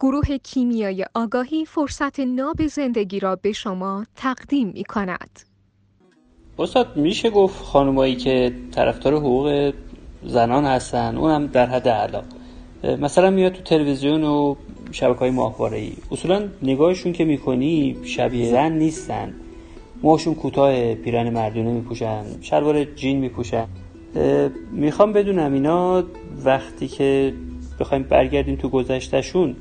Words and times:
گروه 0.00 0.36
کیمیای 0.36 1.04
آگاهی 1.14 1.64
فرصت 1.64 2.20
ناب 2.20 2.66
زندگی 2.66 3.20
را 3.20 3.36
به 3.36 3.52
شما 3.52 4.06
تقدیم 4.16 4.68
می 4.68 4.84
کند. 4.84 5.40
استاد 6.58 6.96
میشه 6.96 7.30
گفت 7.30 7.64
خانمایی 7.64 8.16
که 8.16 8.52
طرفدار 8.70 9.14
حقوق 9.14 9.72
زنان 10.24 10.64
هستن 10.64 11.16
اونم 11.16 11.46
در 11.46 11.66
حد 11.66 11.88
اعلا. 11.88 12.22
مثلا 12.84 13.30
میاد 13.30 13.52
تو 13.52 13.62
تلویزیون 13.62 14.24
و 14.24 14.54
شبکه 14.92 15.18
های 15.18 15.30
ماهواره 15.30 15.78
ای 15.78 15.92
اصولا 16.10 16.48
نگاهشون 16.62 17.12
که 17.12 17.24
می‌کنی 17.24 17.96
شبیه 18.04 18.50
زن 18.50 18.72
نیستن. 18.72 19.34
موهاشون 20.02 20.34
کوتاه 20.34 20.94
پیرن 20.94 21.30
مردونه 21.30 21.70
میپوشن 21.70 22.24
شلوار 22.40 22.84
جین 22.84 23.18
میپوشن. 23.18 23.66
می‌خوام 24.72 25.12
بدونم 25.12 25.52
اینا 25.52 26.04
وقتی 26.44 26.88
که 26.88 27.32
بخوایم 27.80 28.02
برگردیم 28.02 28.56
تو 28.56 28.68
گذشتهشون 28.68 29.56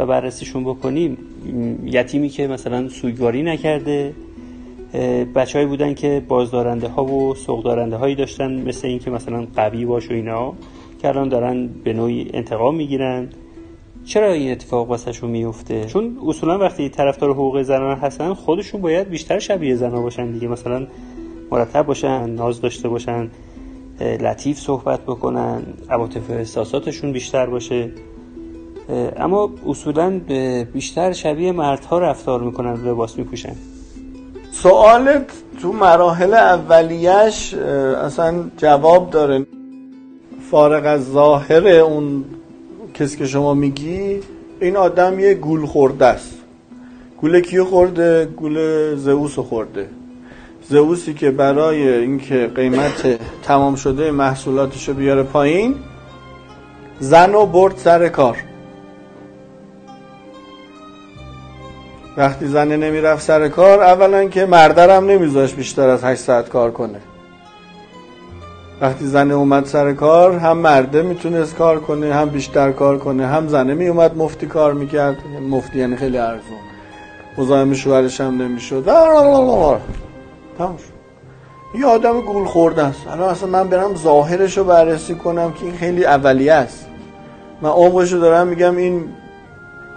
و 0.00 0.06
بررسیشون 0.06 0.64
بکنیم 0.64 1.18
یتیمی 1.84 2.28
که 2.28 2.46
مثلا 2.46 2.88
سوگواری 2.88 3.42
نکرده 3.42 4.14
بچههایی 5.34 5.68
بودن 5.68 5.94
که 5.94 6.22
بازدارنده 6.28 6.88
ها 6.88 7.04
و 7.04 7.34
سوقدارنده 7.34 7.96
هایی 7.96 8.14
داشتن 8.14 8.68
مثل 8.68 8.88
این 8.88 8.98
که 8.98 9.10
مثلا 9.10 9.46
قوی 9.56 9.84
باش 9.84 10.10
و 10.10 10.14
اینا 10.14 10.52
که 11.02 11.08
الان 11.08 11.28
دارن 11.28 11.66
به 11.84 11.92
نوعی 11.92 12.30
انتقام 12.34 12.74
می‌گیرن. 12.74 13.28
چرا 14.04 14.32
این 14.32 14.52
اتفاق 14.52 14.88
واسهشون 14.88 15.30
میفته 15.30 15.84
چون 15.84 16.18
اصولا 16.26 16.58
وقتی 16.58 16.88
طرفدار 16.88 17.30
حقوق 17.30 17.62
زنان 17.62 17.98
هستن 17.98 18.34
خودشون 18.34 18.80
باید 18.80 19.08
بیشتر 19.08 19.38
شبیه 19.38 19.74
زنا 19.74 20.02
باشن 20.02 20.30
دیگه. 20.32 20.48
مثلا 20.48 20.86
مرتب 21.50 21.86
باشن 21.86 22.30
ناز 22.30 22.60
داشته 22.60 22.88
باشن 22.88 23.30
لطیف 24.00 24.58
صحبت 24.58 25.00
بکنن 25.00 25.62
عواطف 25.90 26.30
احساساتشون 26.30 27.12
بیشتر 27.12 27.46
باشه. 27.46 27.90
اما 29.16 29.50
اصولا 29.66 30.20
بیشتر 30.72 31.12
شبیه 31.12 31.52
مردها 31.52 31.98
رفتار 31.98 32.40
می‌کنن 32.40 32.74
لباس 32.74 33.18
میپوشن. 33.18 33.52
سوالت 34.52 35.26
تو 35.62 35.72
مراحل 35.72 36.34
اولیش 36.34 37.54
اصلا 37.54 38.44
جواب 38.56 39.10
داره. 39.10 39.46
فارغ 40.50 40.86
از 40.86 41.12
ظاهر 41.12 41.66
اون 41.66 42.24
کسی 42.94 43.16
که 43.16 43.26
شما 43.26 43.54
میگی 43.54 44.20
این 44.60 44.76
آدم 44.76 45.18
یه 45.18 45.34
گول 45.34 45.66
خورده 45.66 46.06
است. 46.06 46.34
گول 47.20 47.40
کیو 47.40 47.64
خورده؟ 47.64 48.24
گول 48.24 48.58
زئوس 48.96 49.38
خورده. 49.38 49.88
زئوسی 50.68 51.14
که 51.14 51.30
برای 51.30 51.88
اینکه 51.88 52.50
قیمت 52.54 53.18
تمام 53.42 53.74
شده 53.74 54.10
محصولاتش 54.10 54.88
رو 54.88 54.94
بیاره 54.94 55.22
پایین 55.22 55.74
زن 57.00 57.34
و 57.34 57.46
برد 57.46 57.76
سر 57.76 58.08
کار. 58.08 58.36
وقتی 62.20 62.46
زنه 62.46 62.76
نمی‌رفت 62.76 63.22
سر 63.22 63.48
کار 63.48 63.82
اولا 63.82 64.24
که 64.24 64.46
مردرم 64.46 65.04
نمیذاش 65.04 65.54
بیشتر 65.54 65.88
از 65.88 66.04
8 66.04 66.20
ساعت 66.20 66.48
کار 66.48 66.70
کنه. 66.70 67.00
وقتی 68.80 69.06
زنه 69.06 69.34
اومد 69.34 69.64
سر 69.64 69.92
کار 69.92 70.32
هم 70.38 70.58
مرده 70.58 71.02
می‌تونست 71.02 71.56
کار 71.56 71.80
کنه 71.80 72.14
هم 72.14 72.28
بیشتر 72.28 72.72
کار 72.72 72.98
کنه 72.98 73.26
هم 73.26 73.48
زنه 73.48 73.74
میومد 73.74 74.16
مفتی 74.16 74.46
کار 74.46 74.72
می‌کرد. 74.74 75.16
مفتی 75.50 75.78
یعنی 75.78 75.96
خیلی 75.96 76.18
ارزون 76.18 76.58
مزاحم 77.38 77.74
شوهرش 77.74 78.20
هم 78.20 78.42
نمی‌شد. 78.42 78.84
تمام 80.58 80.76
یه 81.78 81.86
آدم 81.86 82.20
گول 82.20 82.44
خورده 82.44 82.84
است. 82.84 83.06
الان 83.08 83.28
اصلا 83.28 83.48
من 83.48 83.68
برم 83.68 83.94
ظاهرش 83.94 84.58
رو 84.58 84.64
بررسی 84.64 85.14
کنم 85.14 85.52
که 85.52 85.64
این 85.64 85.76
خیلی 85.76 86.04
اولیه 86.04 86.52
است. 86.52 86.86
من 87.62 87.70
عمقش 87.70 88.12
رو 88.12 88.20
دارم 88.20 88.46
میگم 88.46 88.76
این 88.76 89.04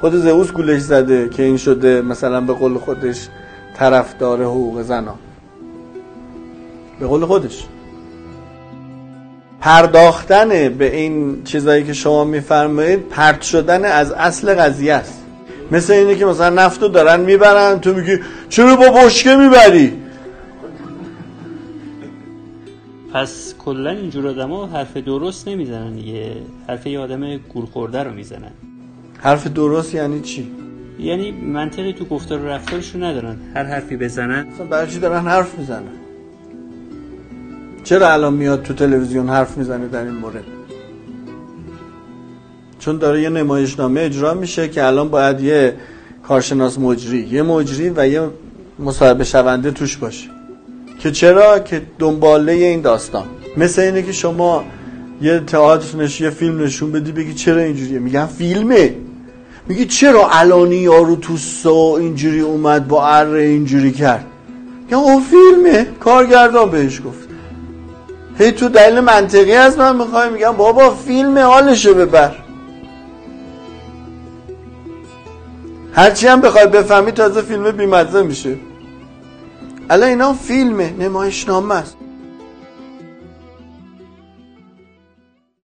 خود 0.03 0.15
زئوس 0.15 0.51
گولش 0.51 0.81
زده 0.81 1.29
که 1.29 1.43
این 1.43 1.57
شده 1.57 2.01
مثلا 2.01 2.41
به 2.41 2.53
قول 2.53 2.77
خودش 2.77 3.27
طرفدار 3.75 4.43
حقوق 4.43 4.81
زنان 4.81 5.15
به 6.99 7.07
قول 7.07 7.25
خودش. 7.25 7.65
پرداختن 9.61 10.69
به 10.69 10.95
این 10.95 11.43
چیزایی 11.43 11.83
که 11.83 11.93
شما 11.93 12.23
میفرمایید 12.23 12.99
پرت 12.99 13.41
شدن 13.41 13.85
از 13.85 14.11
اصل 14.11 14.53
قضیه 14.53 14.93
است. 14.93 15.23
مثل 15.71 15.93
اینه 15.93 16.15
که 16.15 16.25
مثلا 16.25 16.49
نفتو 16.49 16.87
دارن 16.87 17.19
می‌برن 17.19 17.79
تو 17.79 17.93
میگی 17.93 18.19
چرا 18.49 18.75
با 18.75 18.89
بشکه 18.89 19.35
می‌بری؟ 19.35 19.93
پس 23.13 23.55
کلا 23.65 23.89
اینجور 23.89 24.27
آدما 24.27 24.65
حرف 24.67 24.97
درست 24.97 25.47
نمی‌زنن 25.47 25.93
دیگه. 25.93 26.35
حرف 26.67 26.87
یه 26.87 26.99
آدم 26.99 27.37
گول 27.37 27.65
خورده 27.65 28.03
رو 28.03 28.11
می‌زنن. 28.11 28.51
حرف 29.23 29.47
درست 29.47 29.93
یعنی 29.93 30.21
چی؟ 30.21 30.51
یعنی 30.99 31.31
منطقی 31.31 31.93
تو 31.93 32.05
گفتار 32.05 32.41
و 32.41 32.47
رفتارشون 32.47 33.03
ندارن. 33.03 33.37
هر 33.55 33.63
حرفی 33.63 33.97
بزنن. 33.97 34.47
مثلا 34.53 34.65
برای 34.65 34.91
چی 34.91 34.99
دارن 34.99 35.27
حرف 35.27 35.59
می‌زنن؟ 35.59 35.83
چرا 37.83 38.13
الان 38.13 38.33
میاد 38.33 38.63
تو 38.63 38.73
تلویزیون 38.73 39.29
حرف 39.29 39.57
می‌زنه 39.57 39.87
در 39.87 40.03
این 40.03 40.13
مورد؟ 40.13 40.43
چون 42.79 42.97
داره 42.97 43.21
یه 43.21 43.29
نمایشنامه 43.29 44.01
اجرا 44.01 44.33
میشه 44.33 44.69
که 44.69 44.83
الان 44.85 45.09
باید 45.09 45.41
یه 45.41 45.73
کارشناس 46.23 46.79
مجری 46.79 47.19
یه 47.19 47.43
مجری 47.43 47.89
و 47.95 48.07
یه 48.07 48.29
مصاحبه 48.79 49.23
شونده 49.23 49.71
توش 49.71 49.97
باشه. 49.97 50.29
که 50.99 51.11
چرا؟ 51.11 51.59
که 51.59 51.81
دنباله 51.99 52.51
این 52.51 52.81
داستان. 52.81 53.25
مثل 53.57 53.81
اینه 53.81 54.01
که 54.01 54.11
شما 54.11 54.63
یه 55.21 55.39
تئاتر 55.39 56.21
یه 56.21 56.29
فیلم 56.29 56.63
نشون 56.63 56.91
بدی 56.91 57.11
بگی 57.11 57.33
چرا 57.33 57.61
اینجوریه. 57.61 57.99
میگن 57.99 58.25
فیلمه. 58.25 58.95
میگی 59.67 59.85
چرا 59.85 60.29
الانی 60.29 60.75
یارو 60.75 61.15
تو 61.15 61.37
سا 61.37 61.97
اینجوری 61.97 62.39
اومد 62.39 62.87
با 62.87 63.07
اره 63.07 63.41
اینجوری 63.41 63.91
کرد؟ 63.91 64.25
میگن 64.85 64.97
او 64.97 65.19
فیلمه. 65.19 65.87
کارگردان 65.99 66.71
بهش 66.71 67.01
گفت. 67.01 67.29
هی 68.37 68.51
تو 68.51 68.69
دلیل 68.69 68.99
منطقی 68.99 69.53
از 69.53 69.77
من 69.77 69.95
می‌خوای 69.95 70.29
میگم 70.29 70.51
بابا 70.51 70.89
فیلم 70.89 71.37
حالشو 71.37 71.93
ببر. 71.93 72.35
هرچی 75.93 76.27
هم 76.27 76.41
بخوای 76.41 76.67
بفهمی 76.67 77.11
تازه 77.11 77.41
فیلم 77.41 77.71
بیمزه 77.71 78.23
میشه. 78.23 78.55
الان 79.89 80.09
اینا 80.09 80.33
فیلمه 80.33 80.93
نمایشنامه 80.99 81.75
است. 81.75 81.97